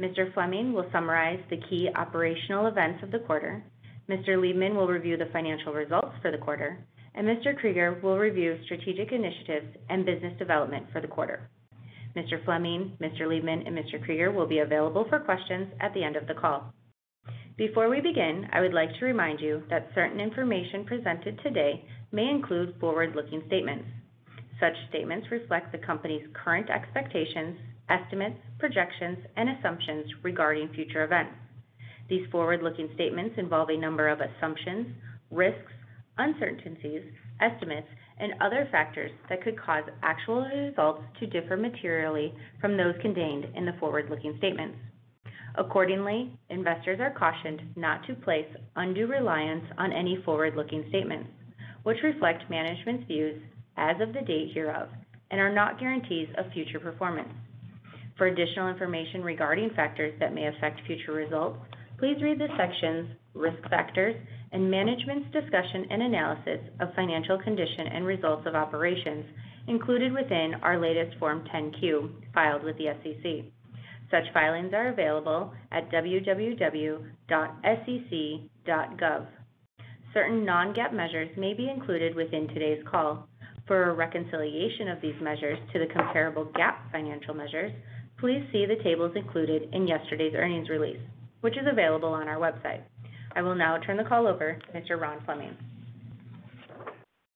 [0.00, 0.32] Mr.
[0.34, 3.64] Fleming will summarize the key operational events of the quarter,
[4.08, 4.38] Mr.
[4.38, 6.78] Liebman will review the financial results for the quarter,
[7.16, 7.60] and Mr.
[7.60, 11.50] Krygier will review strategic initiatives and business development for the quarter.
[12.16, 12.42] Mr.
[12.44, 13.22] Fleming, Mr.
[13.22, 14.02] Liebman, and Mr.
[14.04, 16.72] Krygier will be available for questions at the end of the call.
[17.58, 22.28] Before we begin, I would like to remind you that certain information presented today may
[22.28, 23.84] include forward-looking statements.
[24.60, 31.34] Such statements reflect the company's current expectations, estimates, projections, and assumptions regarding future events.
[32.08, 34.86] These forward-looking statements involve a number of assumptions,
[35.30, 35.72] risks,
[36.18, 37.02] uncertainties,
[37.40, 37.88] estimates,
[38.18, 43.66] and other factors that could cause actual results to differ materially from those contained in
[43.66, 44.78] the forward-looking statements.
[45.56, 51.28] Accordingly, investors are cautioned not to place undue reliance on any forward-looking statements,
[51.82, 53.40] which reflect management's views
[53.76, 54.88] as of the date hereof
[55.30, 57.32] and are not guarantees of future performance.
[58.16, 61.58] For additional information regarding factors that may affect future results,
[61.98, 64.16] please read the sections Risk Factors
[64.52, 69.24] and Management's Discussion and Analysis of Financial Condition and Results of Operations
[69.68, 73.44] included within our latest Form 10-Q filed with the SEC.
[74.10, 77.06] Such filings are available at www.sec.gov.
[80.14, 83.28] Certain non-GAAP measures may be included within today's call.
[83.66, 87.72] For a reconciliation of these measures to the comparable GAAP financial measures,
[88.18, 91.00] please see the tables included in yesterday's earnings release,
[91.40, 92.82] which is available on our website.
[93.36, 94.98] I will now turn the call over to Mr.
[94.98, 95.54] Ron Fleming.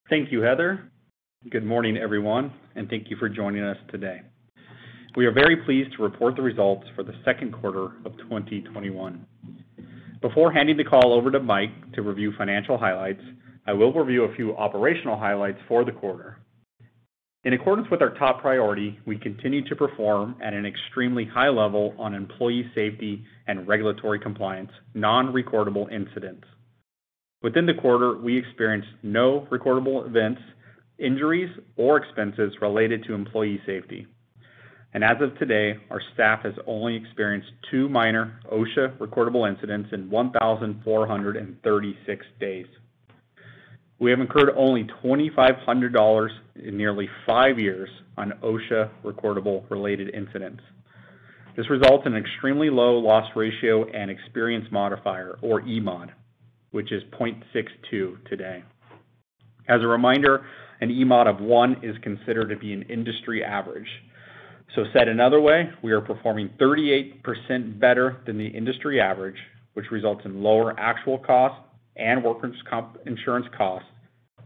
[0.09, 0.91] Thank you, Heather.
[1.50, 4.22] Good morning, everyone, and thank you for joining us today.
[5.15, 9.27] We are very pleased to report the results for the second quarter of 2021.
[10.22, 13.22] Before handing the call over to Mike to review financial highlights,
[13.67, 16.38] I will review a few operational highlights for the quarter.
[17.42, 21.94] In accordance with our top priority, we continue to perform at an extremely high level
[21.98, 26.44] on employee safety and regulatory compliance, non-recordable incidents.
[27.42, 30.42] Within the quarter, we experienced no recordable events,
[30.98, 34.06] injuries, or expenses related to employee safety.
[34.92, 40.10] And As of today, our staff has only experienced two minor OSHA recordable incidents in
[40.10, 42.66] 1,436 days.
[44.00, 46.28] We have incurred only $2,500
[46.65, 50.62] in nearly five years on OSHA recordable related incidents.
[51.55, 56.08] This results in an extremely low loss ratio and experience modifier, or EMOD,
[56.70, 58.64] which is 0.62 today.
[59.69, 60.46] As a reminder,
[60.81, 63.88] an EMOD of one is considered to be an industry average.
[64.75, 69.37] So said another way, we are performing 38% better than the industry average,
[69.75, 73.88] which results in lower actual costs and workers' comp insurance costs,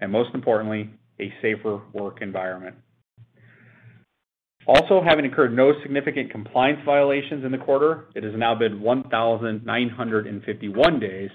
[0.00, 2.74] and most importantly, a safer work environment.
[4.66, 11.00] Also, having incurred no significant compliance violations in the quarter, it has now been 1,951
[11.00, 11.28] days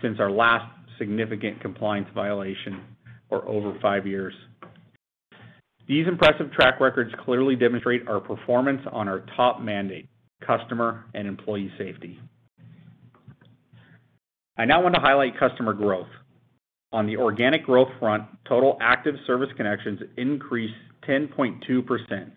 [0.00, 0.64] since our last
[0.98, 2.80] significant compliance violation,
[3.28, 4.32] or over five years.
[5.88, 10.08] These impressive track records clearly demonstrate our performance on our top mandate,
[10.46, 12.20] customer and employee safety.
[14.60, 16.10] I now want to highlight customer growth.
[16.92, 20.74] On the organic growth front, total active service connections increased
[21.08, 22.30] 10.2%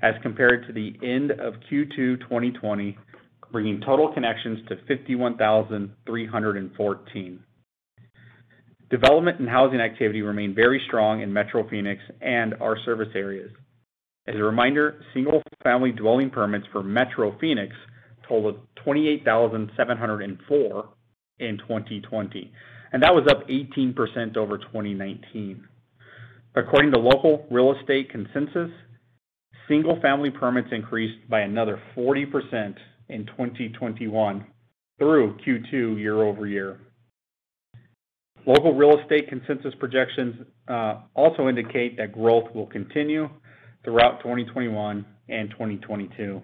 [0.00, 2.96] as compared to the end of Q2 2020,
[3.50, 7.40] bringing total connections to 51,314.
[8.88, 13.50] Development and housing activity remained very strong in Metro Phoenix and our service areas.
[14.28, 17.74] As a reminder, single-family dwelling permits for Metro Phoenix
[18.28, 20.93] totaled 28,704
[21.38, 22.52] in 2020,
[22.92, 25.64] and that was up 18% over 2019.
[26.54, 28.70] According to local real estate consensus,
[29.68, 32.76] single-family permits increased by another 40%
[33.08, 34.46] in 2021
[34.98, 36.78] through Q2 year-over-year.
[38.46, 43.28] Local real estate consensus projections uh, also indicate that growth will continue
[43.84, 46.42] throughout 2021 and 2022.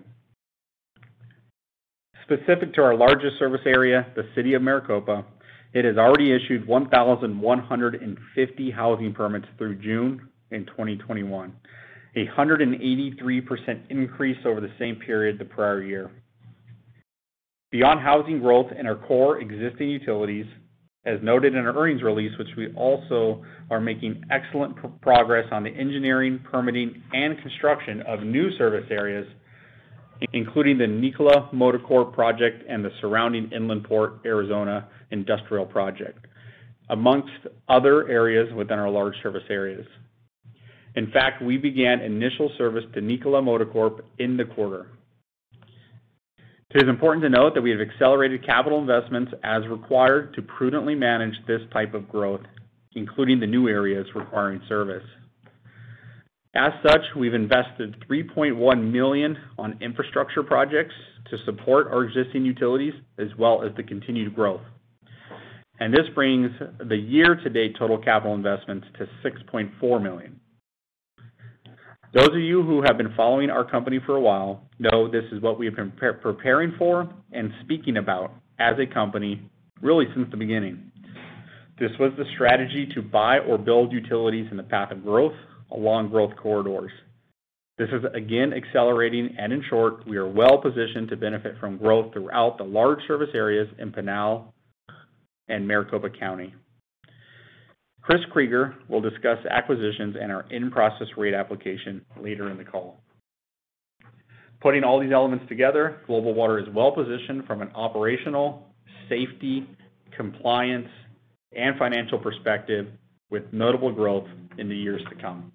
[2.30, 5.24] Specific to our largest service area, the City of Maricopa,
[5.72, 11.52] it has already issued 1,150 housing permits through June in 2021,
[12.14, 16.12] a 183% increase over the same period the prior year.
[17.72, 20.46] Beyond housing growth in our core existing utilities,
[21.04, 25.70] as noted in our earnings release, which we also are making excellent progress on the
[25.70, 29.26] engineering, permitting, and construction of new service areas,
[30.32, 36.26] including the Nikola Motor Corp project and the surrounding Inland Port Arizona industrial project,
[36.88, 37.32] amongst
[37.68, 39.86] other areas within our large service areas.
[40.96, 44.88] In fact, we began initial service to Nikola Motor Corp in the quarter.
[46.72, 50.94] It is important to note that we have accelerated capital investments as required to prudently
[50.94, 52.42] manage this type of growth,
[52.94, 55.02] including the new areas requiring service.
[56.54, 60.94] As such, we've invested 3.1 million on infrastructure projects
[61.30, 64.62] to support our existing utilities as well as the continued growth.
[65.78, 66.50] And this brings
[66.88, 70.40] the year-to-date total capital investments to 6.4 million.
[72.12, 75.40] Those of you who have been following our company for a while know this is
[75.40, 79.40] what we have been preparing for and speaking about as a company
[79.80, 80.90] really since the beginning.
[81.78, 85.32] This was the strategy to buy or build utilities in the path of growth
[85.72, 86.92] along growth corridors.
[87.78, 92.58] This is again accelerating, and in short, we are well-positioned to benefit from growth throughout
[92.58, 94.52] the large service areas in Pinal
[95.48, 96.54] and Maricopa County.
[98.02, 103.00] Chris Krygier will discuss acquisitions and our in-process rate application later in the call.
[104.60, 108.66] Putting all these elements together, Global Water is well-positioned from an operational,
[109.08, 109.66] safety,
[110.16, 110.88] compliance,
[111.56, 112.88] and financial perspective
[113.30, 114.26] with notable growth
[114.58, 115.50] in the years to come.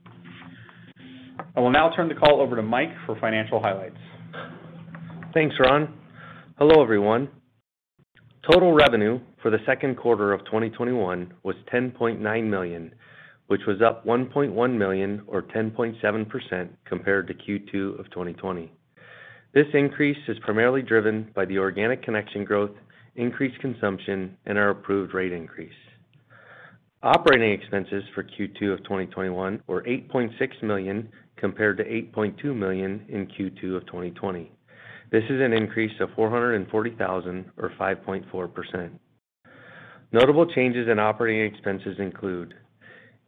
[1.56, 3.96] I will now turn the call over to Mike for financial highlights.
[5.34, 5.94] Thanks, Ron.
[6.58, 7.30] Hello, everyone.
[8.50, 12.94] Total revenue for the second quarter of 2021 was 10.9 million,
[13.48, 18.72] which was up 1.1 million or 10.7% compared to Q2 of 2020.
[19.54, 22.72] This increase is primarily driven by the organic connection growth,
[23.16, 25.72] increased consumption, and our approved rate increase.
[27.02, 31.08] Operating expenses for Q2 of 2021 were $8.6 million
[31.38, 34.52] compared to 8.2 million in Q2 of 2020.
[35.12, 38.90] This is an increase of 440,000 or 5.4%.
[40.12, 42.54] Notable changes in operating expenses include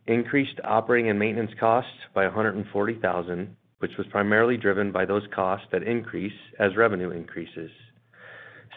[0.08, 5.84] increased operating and maintenance costs by 140,000, which was primarily driven by those costs that
[5.84, 7.70] increase as revenue increases.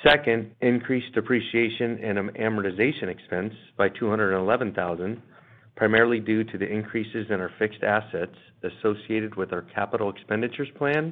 [0.06, 5.20] Second, increased depreciation and amortization expense by $211,000,
[5.80, 11.10] primarily due to the increases in our fixed assets associated with our capital expenditures plan,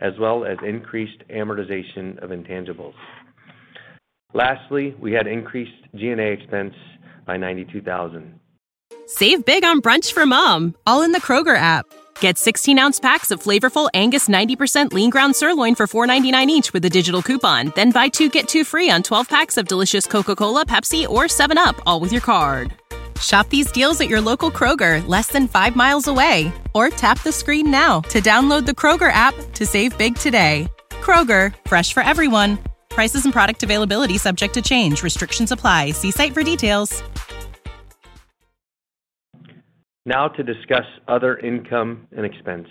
[0.00, 2.94] as well as increased amortization of intangibles.
[4.32, 6.72] Lastly, we had increased G&A expense
[7.26, 8.40] by 92,000.
[9.04, 11.84] Save big on brunch for mom, all in the Kroger app.
[12.18, 16.86] Get 16 ounce packs of flavorful Angus 90% lean ground sirloin for $4.99 each with
[16.86, 17.70] a digital coupon.
[17.76, 21.24] Then buy two get two free on 12 packs of delicious Coca Cola, Pepsi, or
[21.24, 22.72] 7UP, all with your card.
[23.20, 26.52] Shop these deals at your local Kroger, less than five miles away.
[26.74, 30.66] Or tap the screen now to download the Kroger app to save big today.
[30.90, 32.58] Kroger, fresh for everyone.
[32.88, 35.02] Prices and product availability subject to change.
[35.02, 35.92] Restrictions apply.
[35.92, 37.02] See site for details.
[40.04, 42.68] Now to discuss other income and expense.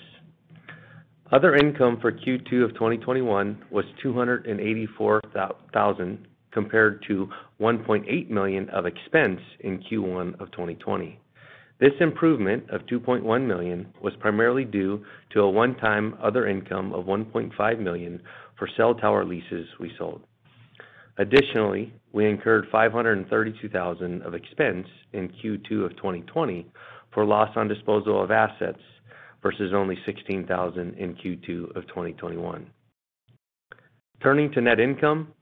[1.31, 6.17] Other income for Q2 of 2021 was $284,000
[6.55, 11.19] compared to 1.8 million of expense in Q1 of 2020.
[11.79, 17.79] This improvement of 2.1 million was primarily due to a one-time other income of 1.5
[17.79, 18.21] million
[18.57, 20.21] for cell tower leases we sold.
[21.17, 26.65] Additionally, we incurred 532,000 of expense in Q2 of 2020
[27.13, 28.79] for loss on disposal of assets
[29.43, 32.65] versus only 16,000 in Q2 of 2021.
[34.23, 35.33] Turning to net income,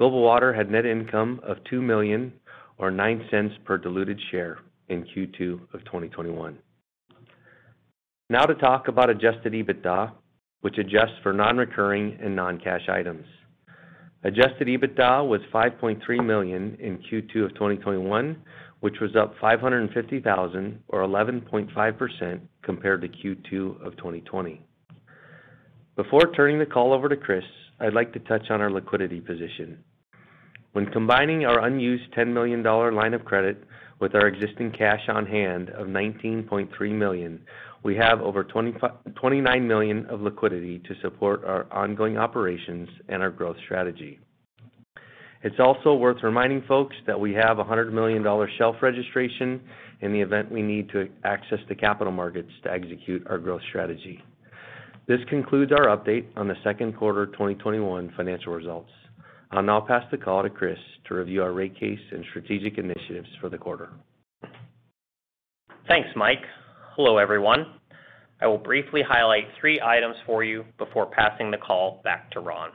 [0.00, 2.32] Global Water had net income of 2 million
[2.78, 6.56] or $0.09 per diluted share in Q2 of 2021.
[8.30, 10.10] Now to talk about adjusted EBITDA,
[10.62, 13.26] which adjusts for non-recurring and non-cash items.
[14.24, 18.42] Adjusted EBITDA was 5.3 million in Q2 of 2021,
[18.80, 24.64] which was up 550,000 or 11.5% compared to Q2 of 2020.
[25.94, 27.44] Before turning the call over to Chris,
[27.78, 29.84] I'd like to touch on our liquidity position.
[30.72, 33.64] When combining our unused $10 million line of credit
[33.98, 37.40] with our existing cash on hand of 19.3 million,
[37.82, 43.56] we have over $29 million of liquidity to support our ongoing operations and our growth
[43.64, 44.20] strategy.
[45.42, 48.22] It's also worth reminding folks that we have a $100 million
[48.58, 49.60] shelf registration
[50.02, 54.22] in the event we need to access the capital markets to execute our growth strategy.
[55.08, 58.90] This concludes our update on the second quarter 2021 financial results.
[59.52, 60.78] I'll now pass the call to Chris
[61.08, 63.90] to review our rate case and strategic initiatives for the quarter.
[65.88, 66.42] Thanks, Mike.
[66.94, 67.66] Hello, everyone.
[68.40, 72.70] I will briefly highlight three items for you before passing the call back to Ron.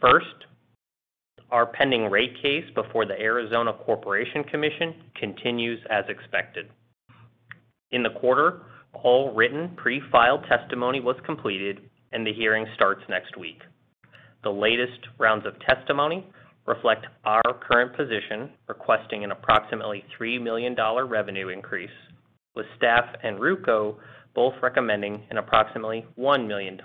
[0.00, 0.26] First,
[1.50, 6.70] our pending rate case before the Arizona Corporation Commission continues as expected.
[7.90, 8.62] In the quarter,
[8.94, 11.80] all written pre-filed testimony was completed,
[12.12, 13.60] and the hearing starts next week.
[14.42, 16.26] The latest rounds of testimony
[16.66, 20.76] reflect our current position, requesting an approximately $3 million
[21.08, 21.90] revenue increase,
[22.54, 23.96] with staff and RUCO
[24.34, 26.80] both recommending an approximately $1 million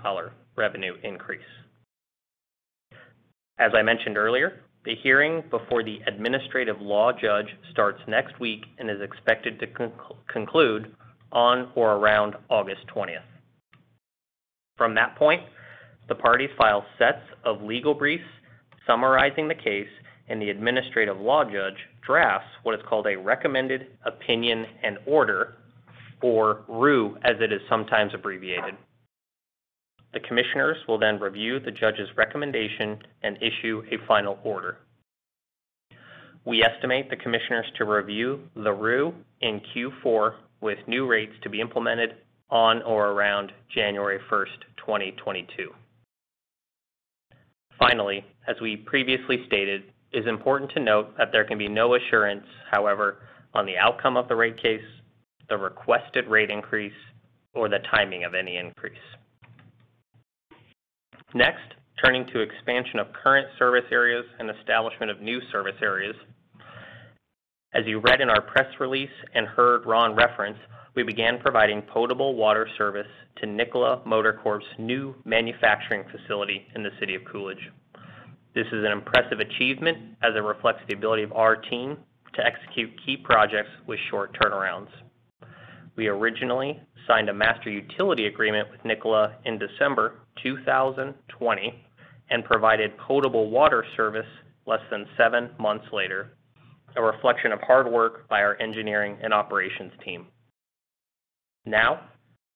[0.56, 1.42] revenue increase.
[3.60, 8.90] As I mentioned earlier, the hearing before the administrative law judge starts next week and
[8.90, 9.68] is expected to
[10.32, 10.94] conclude
[11.32, 13.20] on or around August 20th.
[14.78, 15.42] From that point,
[16.08, 18.24] the parties file sets of legal briefs
[18.86, 19.88] summarizing the case,
[20.28, 25.56] and the administrative law judge drafts what is called a recommended opinion and order,
[26.22, 28.76] or ROO, as it is sometimes abbreviated.
[30.14, 34.78] The commissioners will then review the judge's recommendation and issue a final order.
[36.46, 41.60] We estimate the commissioners to review the ROO in Q4 with new rates to be
[41.60, 42.16] implemented
[42.50, 45.72] on or around January 1st, 2022.
[47.80, 51.96] Finally, as we previously stated, it is important to note that there can be no
[51.96, 53.18] assurance, however,
[53.54, 54.82] on the outcome of the rate case,
[55.50, 56.94] the requested rate increase,
[57.54, 58.98] or the timing of any increase.
[61.34, 66.16] Next, turning to expansion of current service areas and establishment of new service areas.
[67.76, 70.58] As you read in our press release and heard Ron reference,
[70.96, 73.08] we began providing potable water service
[73.42, 77.70] to Nikola Motor Corp's new manufacturing facility in the city of Coolidge.
[78.54, 81.98] This is an impressive achievement as it reflects the ability of our team
[82.36, 84.88] to execute key projects with short turnarounds.
[85.98, 91.86] We originally signed a master utility agreement with Nikola in December 2020
[92.30, 94.26] and provided potable water service
[94.66, 96.35] less than seven months later,
[96.96, 100.28] a reflection of hard work by our engineering and operations team.
[101.66, 102.02] Now,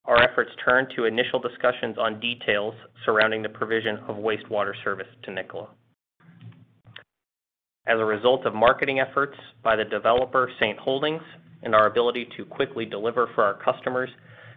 [0.06, 2.74] our efforts turn to initial discussions on details
[3.06, 5.70] surrounding the provision of wastewater service to Nikola.
[7.88, 11.24] As a result of marketing efforts by the developer, Saint Holdings,
[11.64, 14.10] and our ability to quickly deliver for our customers,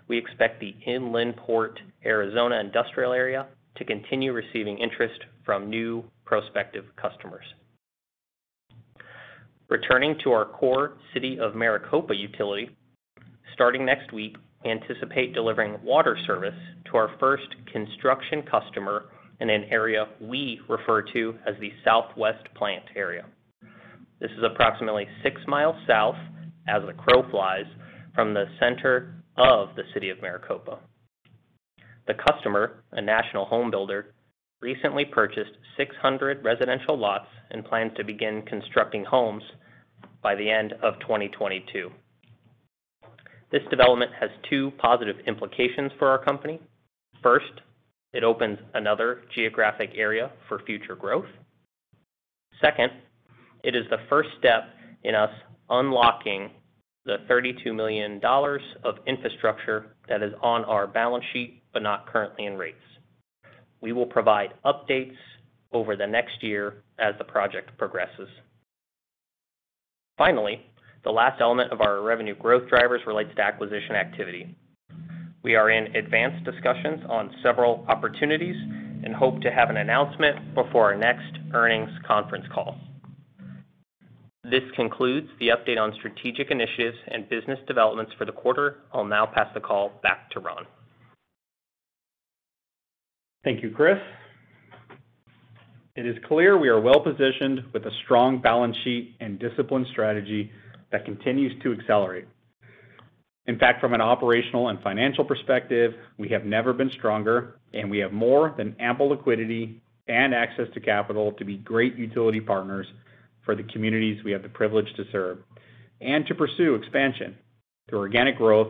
[0.09, 3.47] we expect the Inland Port Arizona industrial area
[3.77, 7.45] to continue receiving interest from new prospective customers.
[9.73, 12.69] Returning to our core City of Maricopa utility,
[13.55, 16.55] starting next week, we anticipate delivering water service
[16.91, 19.05] to our first construction customer
[19.41, 23.25] in an area we refer to as the Southwest Plant area.
[24.21, 26.17] This is approximately six miles south,
[26.69, 27.65] as the crow flies,
[28.15, 30.81] from the center of the City of Maricopa.
[32.07, 34.13] The customer, a national home builder,
[34.61, 39.43] recently purchased 600 residential lots and plans to begin constructing homes
[40.23, 41.91] by the end of 2022.
[43.51, 46.61] This development has two positive implications for our company.
[47.23, 47.53] First,
[48.13, 51.27] it opens another geographic area for future growth.
[52.61, 52.91] Second,
[53.65, 54.65] it is the first step
[55.05, 55.31] in us
[55.69, 56.51] unlocking
[57.05, 58.21] the $32 million
[58.85, 62.77] of infrastructure that is on our balance sheet but not currently in rates.
[63.81, 65.17] We will provide updates
[65.73, 68.29] over the next year as the project progresses.
[70.23, 70.61] Finally,
[71.03, 74.55] the last element of our revenue growth drivers relates to acquisition activity.
[75.43, 78.55] We are in advanced discussions on several opportunities
[79.05, 82.77] and hope to have an announcement before our next earnings conference call.
[84.45, 88.77] This concludes the update on strategic initiatives and business developments for the quarter.
[88.93, 90.67] I'll now pass the call back to Ron.
[93.43, 93.99] Thank you, Chris.
[95.95, 100.51] It is clear we are well-positioned with a strong balance sheet and disciplined strategy
[100.91, 102.25] that continues to accelerate.
[103.47, 107.99] In fact, from an operational and financial perspective, we have never been stronger, and we
[107.99, 112.87] have more than ample liquidity and access to capital to be great utility partners
[113.45, 115.39] for the communities we have the privilege to serve
[116.01, 117.37] and to pursue expansion
[117.91, 118.69] through organic growth,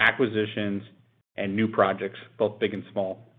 [0.00, 0.82] acquisitions,
[1.36, 3.33] and new projects, both big and small.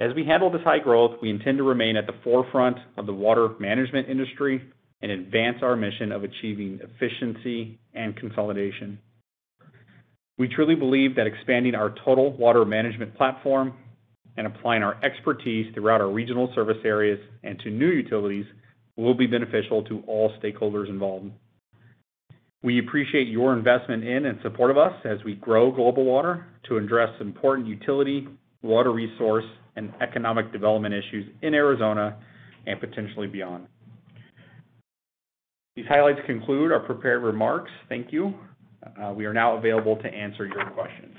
[0.00, 3.14] As we handle this high growth, we intend to remain at the forefront of the
[3.14, 4.60] water management industry
[5.02, 8.98] and advance our mission of achieving efficiency and consolidation.
[10.36, 13.74] We truly believe that expanding our total water management platform
[14.36, 18.46] and applying our expertise throughout our regional service areas and to new utilities
[18.96, 21.30] will be beneficial to all stakeholders involved.
[22.64, 26.78] We appreciate your investment in and support of us as we grow Global Water to
[26.78, 28.26] address important utility,
[28.64, 29.44] water resource,
[29.76, 32.16] and economic development issues in Arizona
[32.66, 33.66] and potentially beyond.
[35.76, 37.70] These highlights conclude our prepared remarks.
[37.88, 38.34] Thank you.
[39.00, 41.16] Uh, we are now available to answer your questions.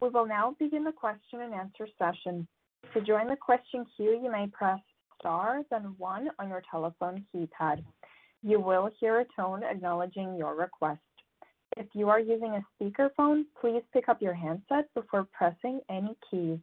[0.00, 2.48] We will now begin the question-and-answer session.
[2.94, 4.80] To join the question queue, you may press
[5.18, 7.84] star then one on your telephone keypad.
[8.42, 11.00] You will hear a tone acknowledging your request.
[11.76, 16.58] If you are using a speakerphone, please pick up your handset before pressing any keys.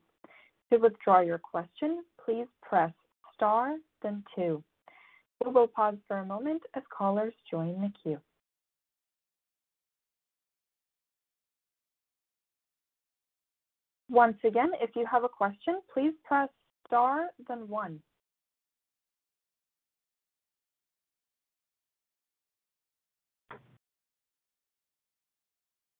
[0.71, 2.91] To withdraw your question, please press
[3.33, 4.63] star then two.
[5.43, 8.19] We will pause for a moment as callers join the queue.
[14.09, 16.49] Once again, if you have a question, please press
[16.85, 18.01] star then one.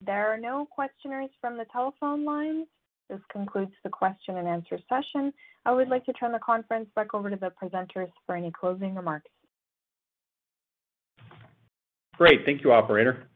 [0.08, 2.66] There are no questioners from the telephone lines.
[3.10, 5.34] This concludes the question-and-answer session.
[5.66, 8.96] I would like to turn the conference back over to the presenters for any closing
[8.96, 9.30] remarks.
[12.18, 12.46] Great.
[12.46, 13.28] Thank you, operator.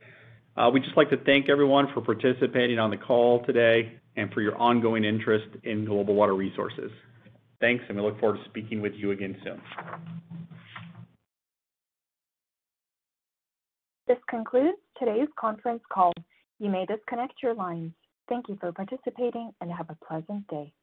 [0.55, 4.41] Uh, we'd just like to thank everyone for participating on the call today and for
[4.41, 6.91] your ongoing interest in Global Water Resources.
[7.60, 9.62] Thanks, and we look forward to speaking with you again soon.
[14.07, 16.13] This concludes today's conference call.
[16.62, 17.93] You may disconnect your lines.
[18.30, 20.74] Thank you for participating, and have a pleasant day.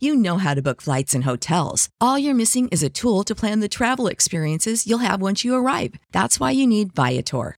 [0.00, 1.90] You know how to book flights and hotels.
[2.00, 5.54] All you're missing is a tool to plan the travel experiences you'll have once you
[5.54, 5.96] arrive.
[6.12, 7.56] That's why you need Viator.